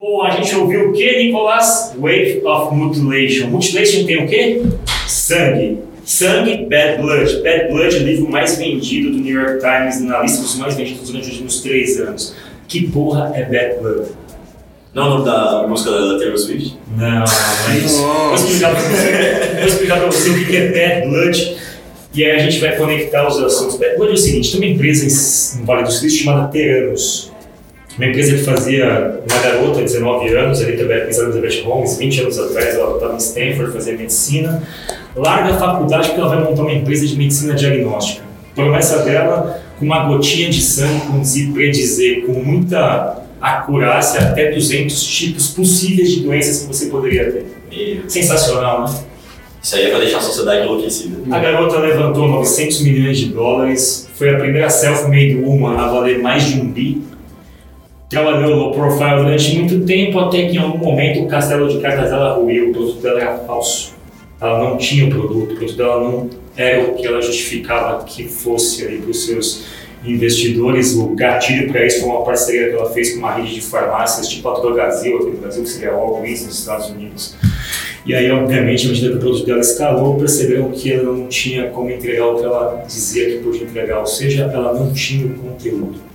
[0.00, 1.92] Pô, a gente ouviu o que, Nicolas?
[1.98, 3.48] Wave of Mutilation.
[3.48, 4.62] Mutilation tem o quê?
[5.08, 5.80] Sangue.
[6.04, 7.42] Sangue, Bad Blood.
[7.42, 10.76] Bad Blood é o livro mais vendido do New York Times na lista dos mais
[10.76, 12.32] vendidos durante os últimos três anos.
[12.68, 14.10] Que porra é Bad Blood?
[14.94, 16.78] Não é o nome da música da Taylor Swift?
[16.96, 21.56] Não, mas vou explicar pra você, vou explicar pra você o que é Bad Blood
[22.14, 23.76] e aí a gente vai conectar os assuntos.
[23.78, 27.32] Bad Blood é o seguinte, tem uma empresa em Vale do Silício chamada Teranos
[27.98, 32.76] uma empresa que fazia uma garota de 19 anos, a Elizabeth Holmes, 20 anos atrás,
[32.76, 34.62] ela estava em Stanford, fazia medicina,
[35.16, 38.22] larga a faculdade porque ela vai montar uma empresa de medicina diagnóstica.
[38.54, 45.48] Promessa dela, com uma gotinha de sangue, conseguir predizer com muita acurácia até 200 tipos
[45.48, 47.46] possíveis de doenças que você poderia ter.
[48.08, 48.94] Sensacional, né?
[49.60, 51.16] isso aí é pra deixar a sociedade enlouquecida.
[51.30, 56.44] A garota levantou 900 milhões de dólares, foi a primeira self-made woman a valer mais
[56.44, 57.02] de um bi.
[58.08, 62.10] Trabalhou low profile durante muito tempo, até que em algum momento o castelo de cartas
[62.10, 63.94] dela ruiu, o produto dela era falso.
[64.40, 68.24] Ela não tinha o produto, o produto dela não era o que ela justificava que
[68.24, 69.64] fosse ali para os seus
[70.02, 70.94] investidores.
[70.94, 74.26] O gatilho para isso foi uma parceria que ela fez com uma rede de farmácias,
[74.26, 77.36] tipo a Drogazil aqui no Brasil, que seria a Walgreens nos Estados Unidos.
[78.06, 81.68] E aí, obviamente, à medida que o produto dela escalou, perceberam que ela não tinha
[81.68, 85.34] como entregar o que ela dizia que podia entregar, ou seja, ela não tinha o
[85.34, 86.07] conteúdo.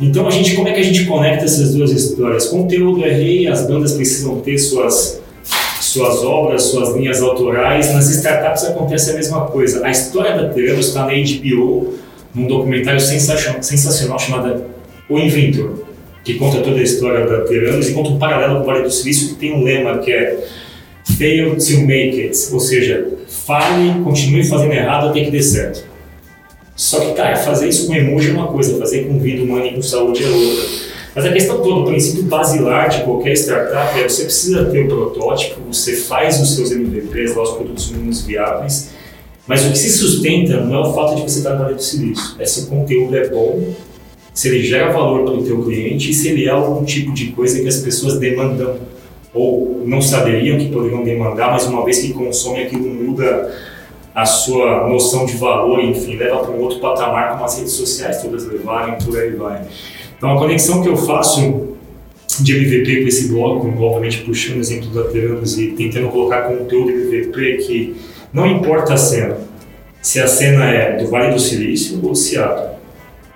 [0.00, 2.46] Então, a gente, como é que a gente conecta essas duas histórias?
[2.46, 5.20] Conteúdo é rei, as bandas precisam ter suas,
[5.80, 7.92] suas obras, suas linhas autorais.
[7.92, 9.84] Nas startups acontece a mesma coisa.
[9.84, 11.94] A história da Teranos está na HBO,
[12.34, 14.64] num documentário sensacional, chamado
[15.08, 15.84] O Inventor,
[16.24, 18.90] que conta toda a história da Teranos e conta um paralelo com o Vale do
[18.90, 20.44] Silício, que tem um lema que é
[21.18, 25.91] fail to make it, ou seja, fale, continue fazendo errado até que dê certo.
[26.82, 29.74] Só que, cara, fazer isso com emoji é uma coisa, fazer com vida humana e
[29.74, 30.64] com saúde é outra.
[31.14, 34.88] Mas a questão toda, o princípio basilar de qualquer startup é você precisa ter o
[34.88, 38.90] protótipo, você faz os seus MVPs, lá, os produtos mínimos viáveis,
[39.46, 41.82] mas o que se sustenta não é o fato de você estar na área do
[41.82, 43.62] silício, é se o conteúdo é bom,
[44.34, 47.28] se ele gera valor para o teu cliente e se ele é algum tipo de
[47.28, 48.74] coisa que as pessoas demandam
[49.32, 53.52] ou não saberiam que poderiam demandar, mas uma vez que consome aquilo muda
[54.14, 58.20] a sua noção de valor, enfim, leva para um outro patamar como as redes sociais
[58.20, 59.62] todas levarem, por aí vai.
[60.16, 61.72] Então a conexão que eu faço
[62.40, 64.90] de MVP com esse bloco, obviamente puxando o exemplo
[65.58, 67.96] e tentando colocar conteúdo MVP que
[68.32, 69.36] não importa a cena,
[70.00, 72.76] se a cena é do Vale do Silício ou Seattle,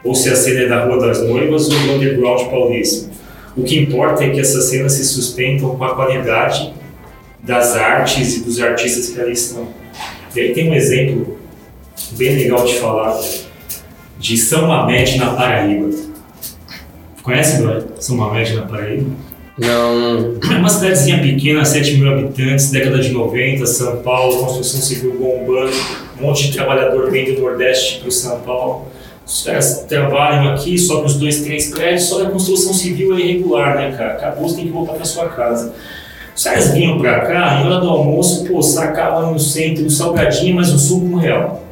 [0.02, 3.10] ou se a cena é da Rua das Noivas ou do Underground Paulista.
[3.56, 6.74] O que importa é que essas cenas se sustentam com a qualidade
[7.42, 9.68] das artes e dos artistas que ali estão.
[10.36, 11.38] E aí tem um exemplo
[12.12, 13.18] bem legal de falar
[14.18, 15.88] de São Mamede na Paraíba.
[17.22, 17.84] Conhece, Dói?
[17.98, 19.10] São Mamede na Paraíba?
[19.58, 20.36] Não.
[20.52, 25.72] É uma cidadezinha pequena, 7 mil habitantes, década de 90, São Paulo, construção civil bombando,
[26.18, 28.88] um monte de trabalhador vem do Nordeste para o São Paulo.
[29.26, 33.76] Os caras trabalham aqui, sobem os dois, três prédios, só a construção civil é irregular,
[33.76, 34.12] né, cara?
[34.12, 35.74] Acabou, você tem que voltar para sua casa.
[36.36, 40.56] Os caras vinham pra cá, em hora do almoço, pô, sacava no centro um salgadinho,
[40.56, 41.64] mas um suco um real.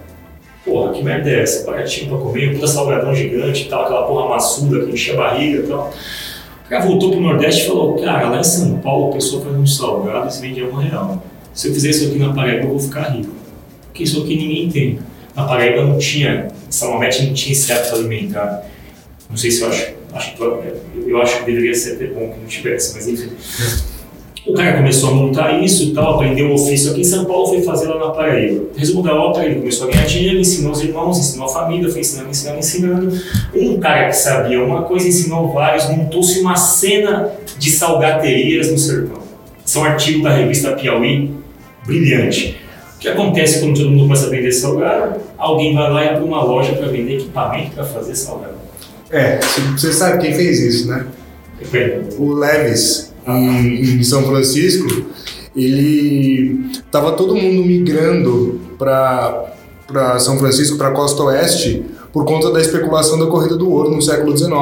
[0.64, 1.66] Porra, que merda é essa?
[1.70, 5.16] Baratinho pra comer, um puta salgadão gigante e tal, aquela porra maçuda que enchia a
[5.19, 5.92] barriga e tal.
[6.64, 9.54] O cara voltou pro Nordeste e falou, cara, lá em São Paulo a pessoa faz
[9.54, 11.22] um salgado e se vende um real.
[11.52, 13.34] Se eu fizer isso aqui na Paraíba, eu vou ficar rico.
[13.88, 14.98] Porque isso aqui ninguém tem.
[15.36, 18.64] Na Paraíba não tinha, Salomete não tinha hábito alimentar.
[19.28, 20.34] Não sei se eu acho, acho
[21.06, 23.31] eu acho que deveria ser até bom que não tivesse, mas enfim.
[24.47, 27.47] O cara começou a montar isso e tal, aprendeu o ofício aqui em São Paulo,
[27.47, 28.66] foi fazer lá na Paraíba.
[28.77, 32.03] Resumo da ópera, ele começou a ganhar dinheiro, ensinou os irmãos, ensinou a família, foi
[32.03, 33.22] ensinando, ensinando, ensinando.
[33.55, 39.22] Um cara que sabia uma coisa, ensinou vários, montou-se uma cena de salgaterias no sertão.
[39.65, 41.31] São artigos da revista Piauí,
[41.87, 42.61] brilhante.
[42.97, 45.21] O que acontece quando todo mundo começa a vender salgado?
[45.38, 48.55] Alguém vai lá e abre uma loja para vender equipamento para fazer salgado.
[49.11, 49.38] É,
[49.72, 51.06] você sabe quem fez isso, né?
[52.19, 54.87] O Levis, em, em São Francisco,
[55.55, 59.53] ele tava todo mundo migrando para
[59.87, 63.91] para São Francisco, para a costa oeste, por conta da especulação da corrida do ouro
[63.91, 64.53] no século XIX.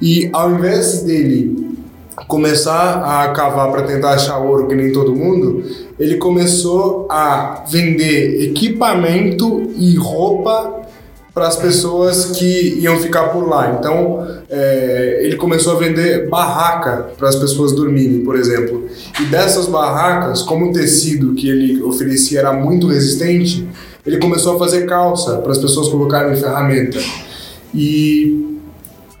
[0.00, 1.76] E ao invés dele
[2.26, 5.62] começar a cavar para tentar achar ouro que nem todo mundo,
[5.98, 10.77] ele começou a vender equipamento e roupa
[11.38, 13.76] para as pessoas que iam ficar por lá.
[13.78, 18.88] Então, é, ele começou a vender barraca para as pessoas dormirem, por exemplo.
[19.20, 23.68] E dessas barracas, como o tecido que ele oferecia era muito resistente,
[24.04, 26.98] ele começou a fazer calça para as pessoas colocarem ferramenta.
[27.72, 28.47] E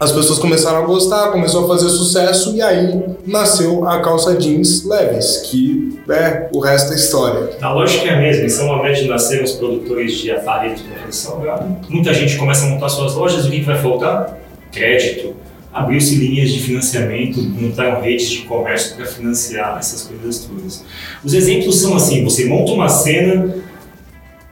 [0.00, 4.84] as pessoas começaram a gostar, começou a fazer sucesso e aí nasceu a calça jeans
[4.84, 7.50] Leves, que é o resto da história.
[7.60, 10.88] A lógica é a mesma, em São Momento de nasceram os produtores de aparelhos de
[10.88, 11.42] proteção
[11.88, 14.38] Muita gente começa a montar suas lojas, o que vai faltar?
[14.70, 15.34] Crédito.
[15.72, 20.84] Abriu-se linhas de financiamento, montaram redes de comércio para financiar essas coisas todas.
[21.24, 23.54] Os exemplos são assim: você monta uma cena,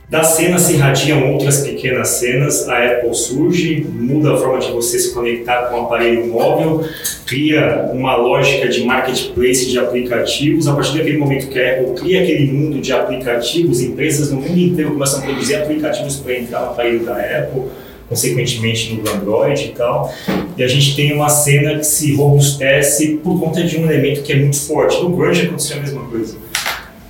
[0.09, 5.01] da cena se irradiam outras pequenas cenas, a Apple surge, muda a forma de você
[5.01, 6.89] se conectar com o aparelho móvel,
[7.27, 10.69] cria uma lógica de marketplace de aplicativos.
[10.69, 14.57] A partir daquele momento que a Apple cria aquele mundo de aplicativos, empresas no mundo
[14.57, 17.63] inteiro começam a produzir aplicativos para entrar no aparelho da Apple,
[18.09, 20.15] consequentemente no Android e tal.
[20.57, 24.33] E a gente tem uma cena que se robustece por conta de um elemento que
[24.33, 25.03] é muito forte.
[25.03, 26.46] No Grunge aconteceu a mesma coisa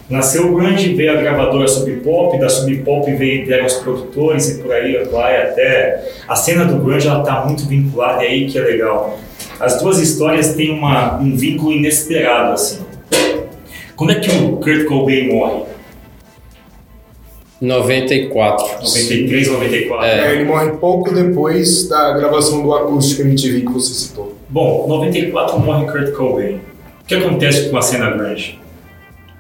[0.09, 4.49] Nasceu o grunge, veio a gravadora Sub Pop, da Sub Pop veio, vieram os produtores
[4.49, 6.13] e por aí vai até...
[6.29, 9.19] A cena do grunge, ela tá muito vinculada, e aí que é legal.
[9.59, 12.85] As duas histórias têm uma, um vínculo inesperado, assim.
[13.97, 15.65] Como é que o Kurt Cobain morre?
[17.61, 18.67] 94.
[18.83, 20.07] 93, 94.
[20.07, 20.35] É.
[20.35, 24.37] ele morre pouco depois da gravação do Acústico MTV que você citou.
[24.49, 26.57] Bom, 94 morre Kurt Cobain.
[27.03, 28.59] O que acontece com a cena grunge?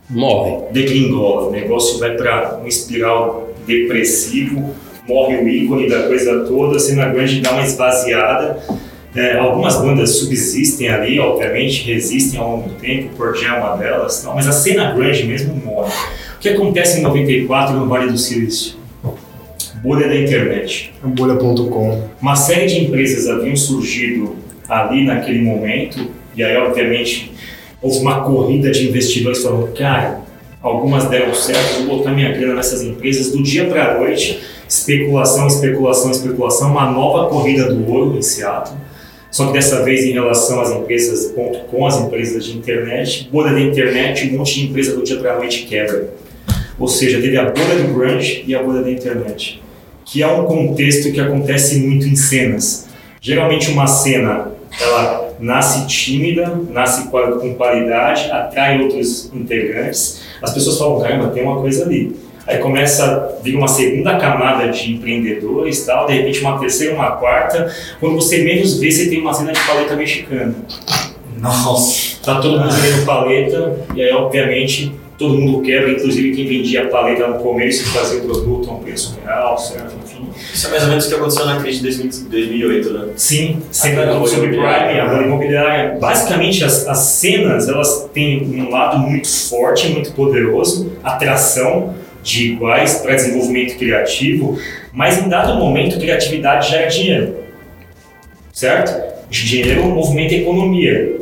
[0.08, 0.72] Morre.
[0.72, 4.74] Degringola, o negócio vai para um espiral depressivo,
[5.06, 8.58] morre o ícone da coisa toda, a cena grande dá uma esvaziada.
[9.14, 13.76] É, algumas bandas subsistem ali, obviamente, resistem ao longo do tempo, Por Jam é uma
[13.76, 15.90] delas, tal, mas a cena grande mesmo morre.
[16.36, 18.76] O que acontece em 94 no Vale do Silício?
[19.82, 20.92] Bolha da internet.
[21.02, 22.08] Bolha.com.
[22.20, 24.36] Uma série de empresas haviam surgido
[24.68, 27.32] ali naquele momento, e aí, obviamente,
[27.80, 30.20] houve uma corrida de investidores falando, cara,
[30.62, 35.46] algumas deram certo, vou botar minha grana nessas empresas do dia para a noite, especulação,
[35.46, 38.76] especulação, especulação, uma nova corrida do ouro em Seattle.
[39.30, 41.34] Só que dessa vez em relação às empresas
[41.70, 45.34] com as empresas de internet, bolha da internet, um monte de empresa do dia para
[45.34, 46.08] a noite quebra.
[46.78, 49.62] Ou seja, teve a bolha do grunge e a bolha da internet,
[50.04, 52.88] que é um contexto que acontece muito em cenas.
[53.20, 60.22] Geralmente uma cena, ela nasce tímida, nasce com qualidade, atrai outros integrantes.
[60.42, 62.16] As pessoas falam, caramba, tem uma coisa ali.
[62.46, 67.12] Aí começa a vir uma segunda camada de empreendedores, tal, de repente uma terceira, uma
[67.12, 67.74] quarta.
[67.98, 70.54] Quando você menos vê, você tem uma cena de paleta mexicana.
[71.38, 72.16] Nossa!
[72.22, 77.26] Tá todo mundo vendendo paleta, e aí, obviamente, todo mundo quebra, inclusive quem vendia paleta
[77.26, 79.94] no começo e fazia o produto a um preço real, certo?
[80.16, 80.30] Enfim.
[80.52, 83.08] Isso é mais ou menos o que aconteceu na crise de 2008, né?
[83.16, 85.98] Sim, sempre no subprime, a bolha imobiliária.
[86.00, 92.96] Basicamente, as, as cenas, elas têm um lado muito forte, muito poderoso, atração de iguais
[92.96, 94.58] para desenvolvimento criativo,
[94.92, 97.36] mas em dado momento, criatividade gera dinheiro,
[98.52, 99.16] certo?
[99.30, 101.16] Dinheiro movimenta a economia.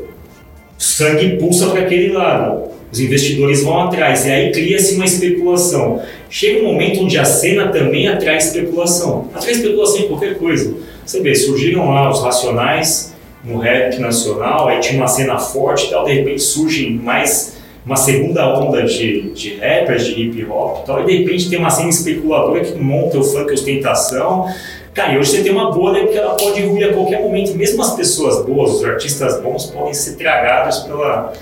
[0.79, 6.01] Sangue pulsa para aquele lado os investidores vão atrás e aí cria-se uma especulação.
[6.31, 9.29] Chega um momento onde a cena também atrai especulação.
[9.35, 10.73] Atrai especulação em qualquer coisa.
[11.05, 13.13] Você vê, surgiram lá os racionais
[13.45, 17.97] no rap nacional, aí tinha uma cena forte e tal, de repente surge mais uma
[17.97, 21.71] segunda onda de, de rappers, de hip hop e tal, e de repente tem uma
[21.71, 24.47] cena especuladora que monta o funk ostentação.
[24.95, 27.55] Cara, e hoje você tem uma bolha que ela pode ruir a qualquer momento.
[27.57, 31.33] Mesmo as pessoas boas, os artistas bons, podem ser tragados pela,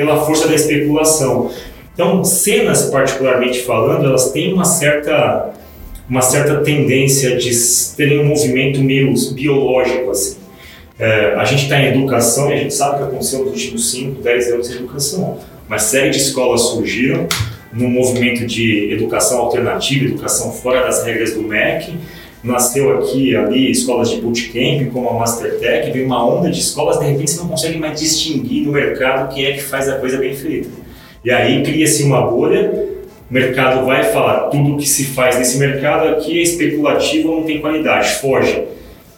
[0.00, 1.50] pela força da especulação.
[1.92, 5.50] Então, cenas, particularmente falando, elas têm uma certa,
[6.08, 7.50] uma certa tendência de
[7.98, 10.38] terem um movimento meio biológico, assim.
[10.98, 13.90] É, a gente está em educação e a gente sabe o que aconteceu nos últimos
[13.90, 15.38] 5, 10 anos de educação.
[15.68, 17.26] Uma série de escolas surgiram
[17.70, 21.92] num movimento de educação alternativa, educação fora das regras do MEC,
[22.42, 27.04] nasceu aqui ali escolas de bootcamp, como a Mastertech, veio uma onda de escolas, de
[27.04, 30.34] repente você não consegue mais distinguir no mercado quem é que faz a coisa bem
[30.34, 30.68] feita.
[31.24, 32.72] E aí cria-se uma bolha,
[33.30, 37.60] o mercado vai falar, tudo que se faz nesse mercado aqui é especulativo, não tem
[37.60, 38.64] qualidade, foge.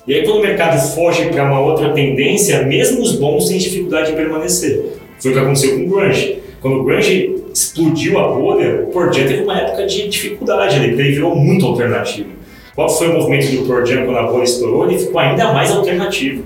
[0.06, 4.10] E aí quando o mercado foge para uma outra tendência, mesmo os bons têm dificuldade
[4.10, 4.84] de permanecer.
[5.20, 6.38] Foi o que aconteceu com o grunge.
[6.60, 11.36] Quando o grunge explodiu a bolha, o Pearl teve uma época de dificuldade, ele virou
[11.36, 12.41] muito alternativo.
[12.74, 14.88] Qual foi o movimento do Pearl Jam quando a bolha estourou?
[14.88, 16.44] Ele ficou ainda mais alternativo.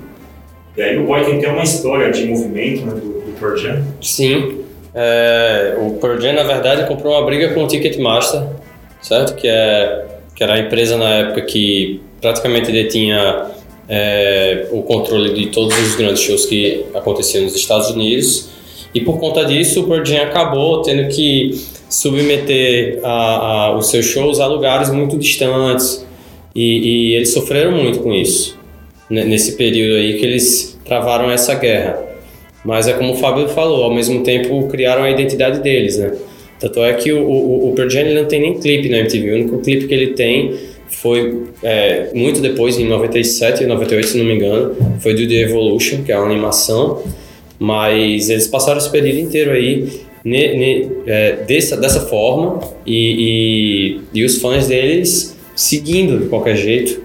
[0.75, 3.83] E aí o Boy tem ter uma história de movimento né, do, do Pearl Jam.
[4.01, 4.59] Sim.
[4.93, 8.43] É, o Pearl Jam, na verdade, comprou uma briga com o Ticketmaster,
[9.01, 9.35] certo?
[9.35, 10.05] Que, é,
[10.35, 13.45] que era a empresa na época que praticamente detinha
[13.87, 18.49] é, o controle de todos os grandes shows que aconteciam nos Estados Unidos.
[18.93, 21.51] E por conta disso, o Pearl Jam acabou tendo que
[21.89, 26.05] submeter a, a, os seus shows a lugares muito distantes,
[26.57, 28.57] e, e eles sofreram muito com isso.
[29.09, 32.03] nesse período aí que eles travaram essa guerra.
[32.65, 36.11] Mas é como o Fábio falou, ao mesmo tempo criaram a identidade deles, né?
[36.59, 39.35] Tanto é que o, o, o Pearl Jam não tem nem clipe na MTV, o
[39.35, 40.55] único clipe que ele tem
[40.89, 45.35] foi é, muito depois, em 97 e 98, se não me engano, foi do The
[45.35, 47.03] Evolution, que é uma animação,
[47.59, 49.87] mas eles passaram esse período inteiro aí
[50.25, 56.55] ne, ne, é, dessa, dessa forma e, e, e, os fãs deles seguindo de qualquer
[56.55, 57.01] jeito,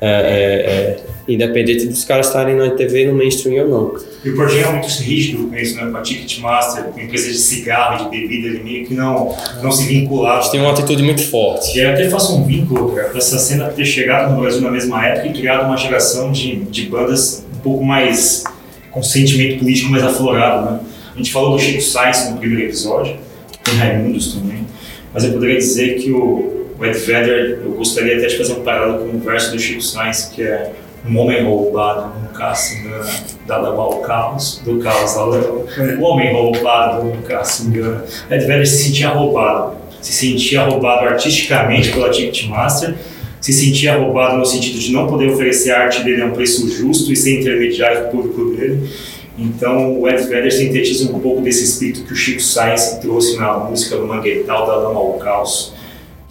[0.00, 4.00] é, é, é independente dos caras estarem na TV, no mainstream ou não.
[4.24, 5.90] E o Portinho é muito rígido com isso, né?
[5.90, 9.84] Com a Ticketmaster, com empresas de cigarro, de bebida, ele meio que não, não se
[9.86, 10.38] vinculava.
[10.38, 11.76] Eles têm uma atitude muito forte.
[11.76, 14.70] E eu até faço um vínculo, cara, com essa cena ter chegado no Brasil na
[14.70, 18.44] mesma época e criado uma geração de, de bandas um pouco mais
[18.92, 20.80] com sentimento político mais aflorado, né?
[21.12, 23.16] A gente falou do Chico Sainz no primeiro episódio,
[23.64, 24.66] tem Raimundos também,
[25.12, 28.62] mas eu poderia dizer que o, o Ed Vedder, eu gostaria até de fazer um
[28.62, 30.72] paralelo com o verso do Chico Sainz, que é
[31.08, 33.06] um homem roubado nunca se engana,
[33.46, 35.64] dado ao caos, do caos ao leão.
[35.98, 38.04] O homem roubado nunca se engana.
[38.30, 42.94] Ed Vedder se sentia roubado, se sentia roubado artisticamente pela Ticketmaster,
[43.40, 46.68] se sentia roubado no sentido de não poder oferecer a arte dele a um preço
[46.68, 48.90] justo e sem intermediário público dele.
[49.38, 53.58] Então, o Ed Vedder sintetiza um pouco desse espírito que o Chico Sainz trouxe na
[53.58, 55.75] música do Mangueital, da Lama ao Caos,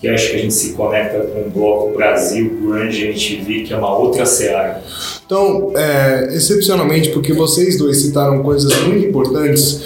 [0.09, 3.97] acho que a gente se conecta com o bloco Brasil, Grande MTV, que é uma
[3.97, 4.83] outra seara.
[5.25, 9.81] Então, é, excepcionalmente, porque vocês dois citaram coisas muito importantes,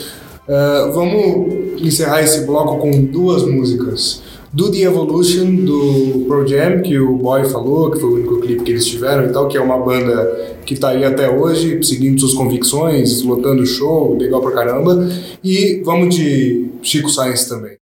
[0.48, 4.22] uh, vamos encerrar esse bloco com duas músicas.
[4.52, 8.64] Do The Evolution, do Pro Jam, que o Boy falou, que foi o único clipe
[8.64, 12.20] que eles tiveram e tal, que é uma banda que tá aí até hoje, seguindo
[12.20, 15.08] suas convicções, lotando show, legal pra caramba.
[15.44, 17.79] E vamos de Chico Science também.